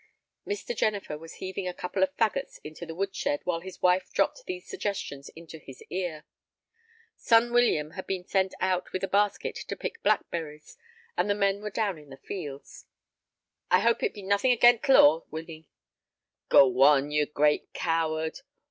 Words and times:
Mr. 0.47 0.75
Jennifer 0.75 1.15
was 1.15 1.35
heaving 1.35 1.67
a 1.67 1.75
couple 1.75 2.01
of 2.01 2.15
fagots 2.17 2.57
into 2.63 2.87
the 2.87 2.95
wood 2.95 3.15
shed 3.15 3.39
while 3.43 3.59
his 3.59 3.83
wife 3.83 4.09
dropped 4.11 4.43
these 4.47 4.67
suggestions 4.67 5.29
into 5.35 5.59
his 5.59 5.83
ear. 5.91 6.25
Son 7.15 7.53
William 7.53 7.91
had 7.91 8.07
been 8.07 8.23
sent 8.23 8.55
out 8.59 8.91
with 8.93 9.03
a 9.03 9.07
basket 9.07 9.53
to 9.55 9.75
pick 9.75 10.01
blackberries, 10.01 10.75
and 11.15 11.29
the 11.29 11.35
men 11.35 11.61
were 11.61 11.69
down 11.69 11.99
in 11.99 12.09
the 12.09 12.17
fields. 12.17 12.87
"I 13.69 13.81
hope 13.81 14.01
it 14.01 14.15
be 14.15 14.23
nothing 14.23 14.51
agen 14.51 14.79
t' 14.79 14.91
law, 14.91 15.25
Winnie." 15.29 15.67
"Go 16.49 16.81
on, 16.81 17.11
you 17.11 17.27
great 17.27 17.71
coward!" 17.73 18.39